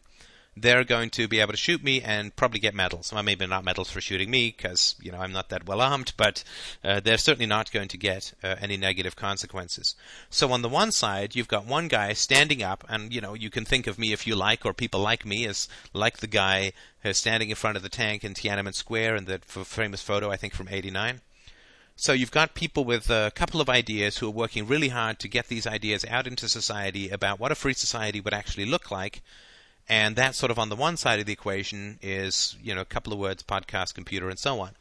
[0.58, 3.12] They're going to be able to shoot me and probably get medals.
[3.12, 6.14] Well, maybe not medals for shooting me because you know I'm not that well armed,
[6.16, 6.44] but
[6.84, 9.96] uh, they're certainly not going to get uh, any negative consequences.
[10.30, 13.50] So on the one side, you've got one guy standing up, and you know you
[13.50, 16.72] can think of me if you like, or people like me as like the guy
[17.02, 20.38] who's standing in front of the tank in Tiananmen Square in the famous photo I
[20.38, 21.22] think from '89.
[21.98, 25.30] So you've got people with a couple of ideas who are working really hard to
[25.30, 29.22] get these ideas out into society about what a free society would actually look like
[29.88, 32.86] and that sort of on the one side of the equation is, you know, a
[32.86, 34.72] couple of words, podcast, computer, and so on.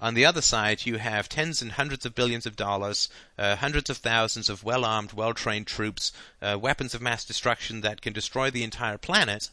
[0.00, 3.88] On the other side, you have tens and hundreds of billions of dollars, uh, hundreds
[3.88, 8.12] of thousands of well armed, well trained troops, uh, weapons of mass destruction that can
[8.12, 9.50] destroy the entire planet.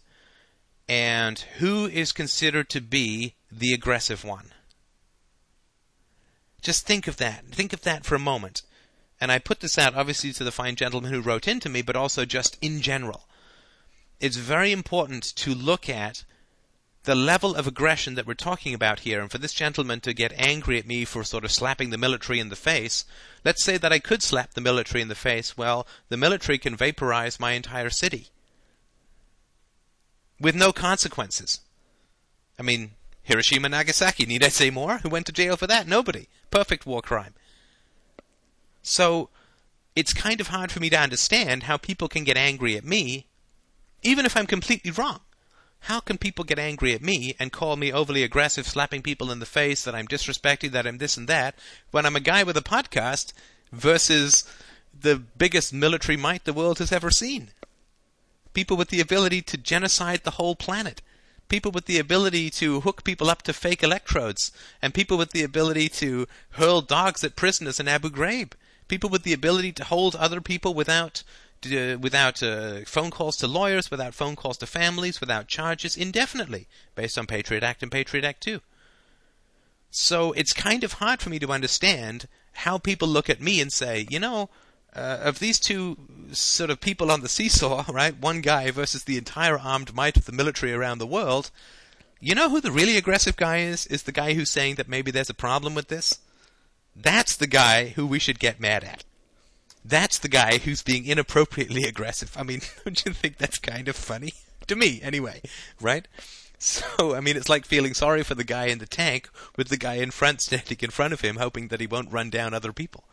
[0.87, 4.51] And who is considered to be the aggressive one?
[6.61, 7.45] Just think of that.
[7.47, 8.63] Think of that for a moment.
[9.19, 11.95] And I put this out obviously to the fine gentleman who wrote into me, but
[11.95, 13.27] also just in general
[14.19, 16.23] it's very important to look at
[17.03, 20.31] the level of aggression that we're talking about here, and for this gentleman to get
[20.37, 23.03] angry at me for sort of slapping the military in the face,
[23.43, 26.77] let's say that I could slap the military in the face, well, the military can
[26.77, 28.29] vaporize my entire city
[30.39, 31.59] with no consequences.
[32.57, 32.91] I mean,
[33.23, 34.99] Hiroshima, Nagasaki, need I say more?
[34.99, 35.87] Who went to jail for that?
[35.87, 36.27] Nobody.
[36.51, 37.33] Perfect war crime.
[38.81, 39.29] So,
[39.95, 43.27] it's kind of hard for me to understand how people can get angry at me
[44.03, 45.21] even if I'm completely wrong.
[45.83, 49.39] how can people get angry at me and call me overly aggressive, slapping people in
[49.39, 51.55] the face, that I'm disrespecting, that I'm this and that,
[51.91, 53.33] when I'm a guy with a podcast
[53.71, 54.45] versus
[54.97, 57.49] the biggest military might the world has ever seen?
[58.53, 61.01] People with the ability to genocide the whole planet.
[61.49, 64.53] People with the ability to hook people up to fake electrodes.
[64.81, 68.53] And people with the ability to hurl dogs at prisoners in Abu Ghraib.
[68.87, 71.23] People with the ability to hold other people without
[71.65, 76.67] uh, without uh, phone calls to lawyers, without phone calls to families, without charges indefinitely,
[76.95, 78.61] based on Patriot Act and Patriot Act 2.
[79.91, 83.71] So it's kind of hard for me to understand how people look at me and
[83.71, 84.49] say, you know,
[84.95, 85.97] uh, of these two
[86.31, 90.25] sort of people on the seesaw, right, one guy versus the entire armed might of
[90.25, 91.51] the military around the world,
[92.19, 93.85] you know who the really aggressive guy is?
[93.87, 96.19] Is the guy who's saying that maybe there's a problem with this?
[96.95, 99.03] That's the guy who we should get mad at
[99.85, 102.35] that's the guy who's being inappropriately aggressive.
[102.37, 104.33] I mean, don't you think that's kind of funny?
[104.67, 105.41] to me, anyway,
[105.81, 106.07] right?
[106.57, 109.77] So, I mean, it's like feeling sorry for the guy in the tank with the
[109.77, 112.71] guy in front standing in front of him, hoping that he won't run down other
[112.71, 113.03] people.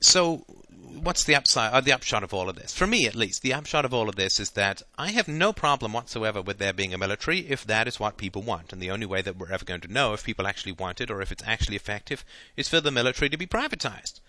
[0.00, 0.38] So,
[1.02, 2.72] what's the upside, or uh, the upshot of all of this?
[2.72, 5.52] For me, at least, the upshot of all of this is that I have no
[5.52, 8.72] problem whatsoever with there being a military if that is what people want.
[8.72, 11.10] And the only way that we're ever going to know if people actually want it
[11.10, 12.24] or if it's actually effective
[12.56, 14.20] is for the military to be privatized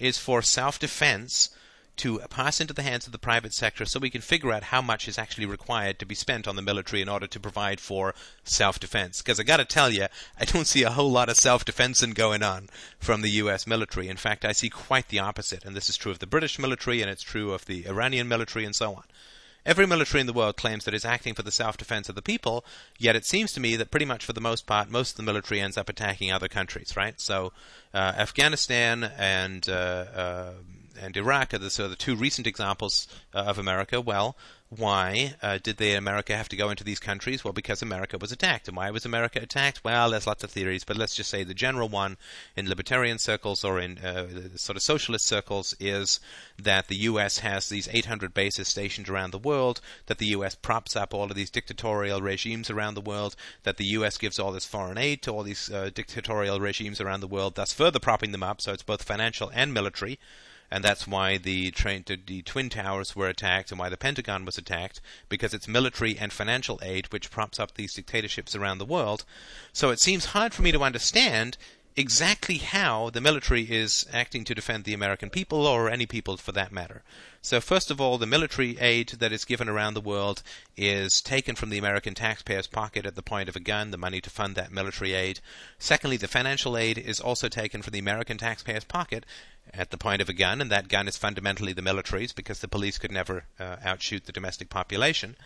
[0.00, 1.50] is for self-defense
[1.96, 4.80] to pass into the hands of the private sector so we can figure out how
[4.80, 8.14] much is actually required to be spent on the military in order to provide for
[8.42, 9.20] self-defense.
[9.20, 10.06] Because I got to tell you,
[10.38, 13.66] I don't see a whole lot of self-defense going on from the U.S.
[13.66, 14.08] military.
[14.08, 17.02] In fact, I see quite the opposite, and this is true of the British military,
[17.02, 19.04] and it's true of the Iranian military, and so on.
[19.66, 22.64] Every military in the world claims that it's acting for the self-defense of the people,
[22.98, 25.22] yet it seems to me that pretty much for the most part, most of the
[25.22, 27.20] military ends up attacking other countries, right?
[27.20, 27.52] So,
[27.92, 30.52] uh, Afghanistan and uh, uh,
[31.00, 34.00] and Iraq are the, so the two recent examples uh, of America.
[34.00, 34.36] Well,
[34.70, 37.42] why uh, did the America have to go into these countries?
[37.42, 38.68] Well, because America was attacked.
[38.68, 39.82] And why was America attacked?
[39.82, 42.16] Well, there's lots of theories, but let's just say the general one
[42.54, 46.20] in libertarian circles or in uh, sort of socialist circles is
[46.56, 47.38] that the U.S.
[47.38, 50.54] has these 800 bases stationed around the world, that the U.S.
[50.54, 54.18] props up all of these dictatorial regimes around the world, that the U.S.
[54.18, 57.72] gives all this foreign aid to all these uh, dictatorial regimes around the world, thus
[57.72, 58.60] further propping them up.
[58.60, 60.20] So it's both financial and military
[60.70, 64.56] and that's why the, train, the twin towers were attacked and why the Pentagon was
[64.56, 69.24] attacked because it's military and financial aid which props up these dictatorships around the world.
[69.72, 71.56] So it seems hard for me to understand
[71.96, 76.52] exactly how the military is acting to defend the American people or any people for
[76.52, 77.02] that matter.
[77.42, 80.42] So, first of all, the military aid that is given around the world
[80.76, 84.20] is taken from the American taxpayer's pocket at the point of a gun, the money
[84.20, 85.40] to fund that military aid.
[85.78, 89.24] Secondly, the financial aid is also taken from the American taxpayer's pocket
[89.72, 92.68] at the point of a gun, and that gun is fundamentally the military's because the
[92.68, 95.36] police could never uh, outshoot the domestic population.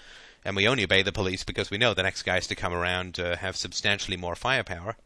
[0.44, 3.18] And we only obey the police because we know the next guys to come around
[3.18, 4.96] uh, have substantially more firepower.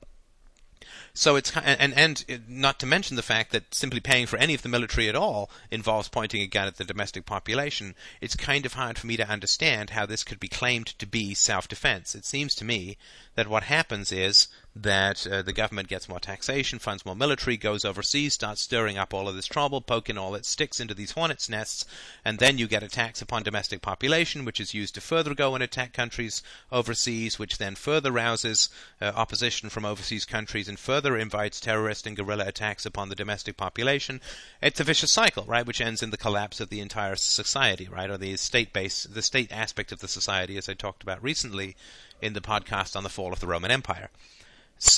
[1.14, 4.62] So it's and and not to mention the fact that simply paying for any of
[4.62, 7.94] the military at all involves pointing a gun at the domestic population.
[8.20, 11.34] It's kind of hard for me to understand how this could be claimed to be
[11.34, 12.14] self-defense.
[12.14, 12.96] It seems to me
[13.34, 14.48] that what happens is
[14.82, 19.12] that uh, the government gets more taxation, funds more military, goes overseas, starts stirring up
[19.12, 21.84] all of this trouble, poking all its sticks into these hornets' nests,
[22.24, 25.54] and then you get a tax upon domestic population, which is used to further go
[25.54, 28.68] and attack countries overseas, which then further rouses
[29.00, 33.56] uh, opposition from overseas countries and further invites terrorist and guerrilla attacks upon the domestic
[33.56, 34.20] population.
[34.62, 38.10] It's a vicious cycle, right, which ends in the collapse of the entire society, right,
[38.10, 41.74] or the state base, the state aspect of the society, as I talked about recently
[42.22, 44.10] in the podcast on the fall of the Roman Empire.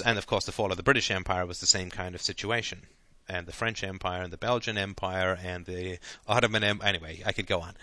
[0.05, 2.83] And of course, the fall of the British Empire was the same kind of situation.
[3.28, 6.89] And the French Empire, and the Belgian Empire, and the Ottoman Empire.
[6.89, 7.74] Anyway, I could go on.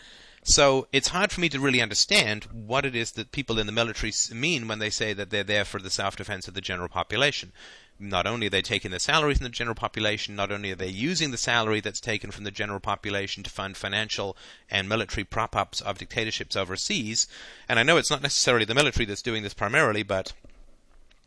[0.44, 3.72] So it's hard for me to really understand what it is that people in the
[3.72, 7.52] military mean when they say that they're there for the self-defense of the general population.
[8.00, 10.88] Not only are they taking the salary from the general population, not only are they
[10.88, 14.38] using the salary that's taken from the general population to fund financial
[14.70, 17.28] and military prop-ups of dictatorships overseas,
[17.68, 20.34] and I know it's not necessarily the military that's doing this primarily, but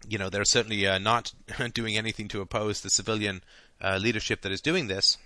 [0.09, 1.32] you know, they're certainly uh, not
[1.74, 3.42] doing anything to oppose the civilian
[3.80, 5.18] uh, leadership that is doing this.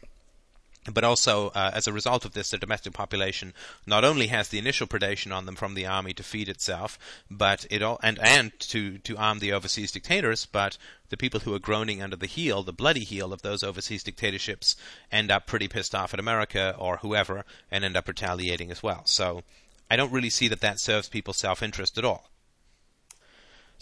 [0.92, 3.54] But also, uh, as a result of this, the domestic population
[3.86, 6.98] not only has the initial predation on them from the army to feed itself,
[7.30, 10.44] but it all and and to to arm the overseas dictators.
[10.44, 10.76] But
[11.08, 14.76] the people who are groaning under the heel, the bloody heel of those overseas dictatorships,
[15.10, 19.06] end up pretty pissed off at America or whoever, and end up retaliating as well.
[19.06, 19.42] So,
[19.90, 22.28] I don't really see that that serves people's self-interest at all.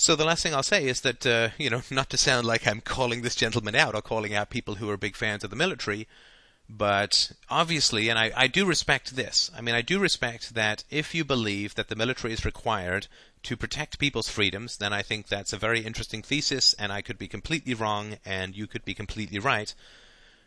[0.03, 2.67] So the last thing I'll say is that, uh, you know, not to sound like
[2.67, 5.55] I'm calling this gentleman out or calling out people who are big fans of the
[5.55, 6.09] military,
[6.69, 9.49] But obviously, and I, I do respect this.
[9.57, 13.07] I mean, I do respect that if you believe that the military is required
[13.45, 17.17] to protect people's freedoms, then I think that's a very interesting thesis, and I could
[17.17, 19.73] be completely wrong, and you could be completely right.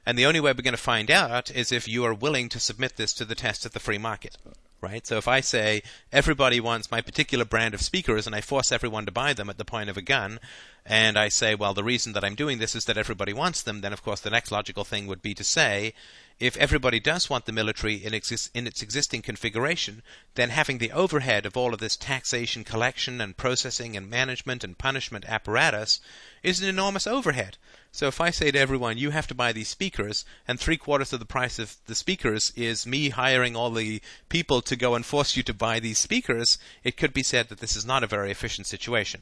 [0.06, 2.60] And the only way we're going to find out is if you are willing to
[2.60, 4.36] submit this to the test of the free market.
[4.82, 5.06] Right?
[5.08, 9.06] So if I say everybody wants my particular brand of speakers and I force everyone
[9.06, 10.40] to buy them at the point of a gun,
[10.86, 13.82] and I say, well, the reason that I'm doing this is that everybody wants them,
[13.82, 15.94] then of course the next logical thing would be to say,
[16.38, 20.92] if everybody does want the military in, exis- in, its existing configuration, then having the
[20.92, 26.02] overhead of all of this taxation collection and processing and management and punishment apparatus
[26.44, 27.58] is an enormous overhead.
[27.94, 31.14] So if I say to everyone, you have to buy these speakers, and three quarters
[31.14, 35.06] of the price of the speakers is me hiring all the people to go and
[35.06, 38.08] force you to buy these speakers, it could be said that this is not a
[38.08, 39.22] very efficient situation.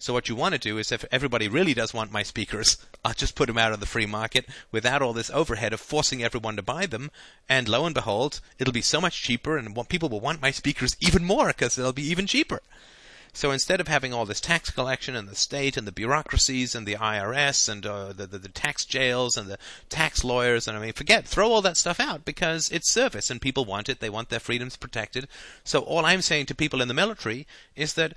[0.00, 3.12] So what you want to do is if everybody really does want my speakers, I'll
[3.12, 6.56] just put them out on the free market without all this overhead of forcing everyone
[6.56, 7.10] to buy them.
[7.50, 10.96] And lo and behold, it'll be so much cheaper and people will want my speakers
[11.00, 12.60] even more because they'll be even cheaper.
[13.34, 16.86] So instead of having all this tax collection and the state and the bureaucracies and
[16.86, 19.58] the IRS and uh, the, the, the tax jails and the
[19.90, 23.40] tax lawyers and I mean forget throw all that stuff out because it's service and
[23.40, 25.28] people want it they want their freedoms protected.
[25.62, 27.46] So all I'm saying to people in the military
[27.76, 28.14] is that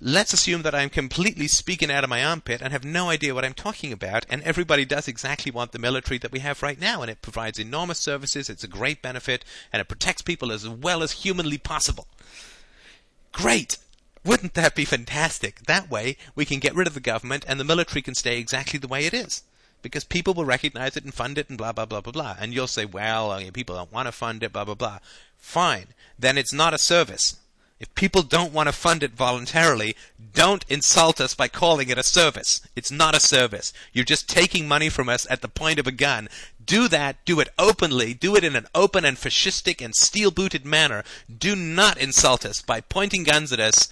[0.00, 3.46] Let's assume that I'm completely speaking out of my armpit and have no idea what
[3.46, 7.00] I'm talking about, and everybody does exactly want the military that we have right now,
[7.00, 9.42] and it provides enormous services, it's a great benefit,
[9.72, 12.08] and it protects people as well as humanly possible.
[13.32, 13.78] Great!
[14.22, 15.64] Wouldn't that be fantastic?
[15.66, 18.78] That way, we can get rid of the government and the military can stay exactly
[18.78, 19.44] the way it is.
[19.82, 22.36] Because people will recognize it and fund it and blah, blah, blah, blah, blah.
[22.40, 24.98] And you'll say, well, people don't want to fund it, blah, blah, blah.
[25.38, 25.88] Fine.
[26.18, 27.36] Then it's not a service.
[27.78, 29.96] If people don't want to fund it voluntarily,
[30.32, 32.62] don't insult us by calling it a service.
[32.74, 33.74] It's not a service.
[33.92, 36.28] You're just taking money from us at the point of a gun.
[36.64, 37.22] Do that.
[37.26, 38.14] Do it openly.
[38.14, 41.04] Do it in an open and fascistic and steel booted manner.
[41.38, 43.90] Do not insult us by pointing guns at us,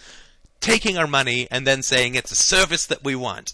[0.60, 3.52] taking our money, and then saying it's a service that we want.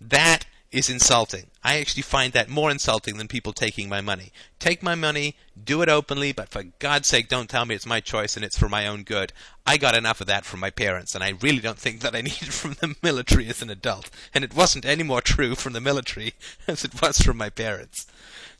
[0.00, 1.46] That is insulting.
[1.64, 4.32] I actually find that more insulting than people taking my money.
[4.58, 8.00] Take my money, do it openly, but for God's sake, don't tell me it's my
[8.00, 9.32] choice and it's for my own good.
[9.66, 12.20] I got enough of that from my parents, and I really don't think that I
[12.22, 14.10] need it from the military as an adult.
[14.32, 16.34] And it wasn't any more true from the military
[16.68, 18.06] as it was from my parents.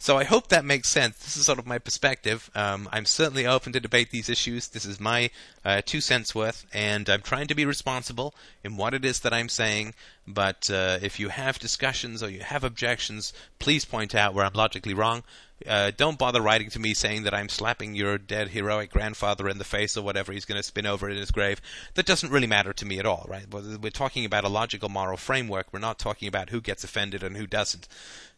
[0.03, 1.19] So I hope that makes sense.
[1.19, 2.51] This is sort of my perspective.
[2.55, 4.67] Um, I'm certainly open to debate these issues.
[4.67, 5.29] This is my
[5.63, 8.35] uh, two cents worth, and I'm trying to be responsible
[8.65, 9.93] in what it is that I'm saying.
[10.27, 14.55] But uh, if you have discussions or you have objections, please point out where I'm
[14.55, 15.23] logically wrong.
[15.67, 19.59] Uh, don't bother writing to me saying that I'm slapping your dead heroic grandfather in
[19.59, 21.61] the face or whatever he's going to spin over in his grave.
[21.95, 23.45] That doesn't really matter to me at all, right?
[23.53, 25.67] We're talking about a logical moral framework.
[25.73, 27.89] We're not talking about who gets offended and who doesn't.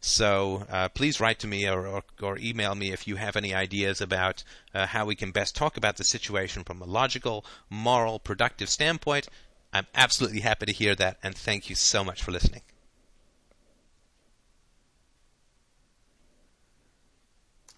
[0.01, 3.53] So uh, please write to me or, or, or, email me if you have any
[3.53, 4.43] ideas about
[4.73, 9.29] uh, how we can best talk about the situation from a logical, moral, productive standpoint.
[9.71, 12.61] I'm absolutely happy to hear that, and thank you so much for listening.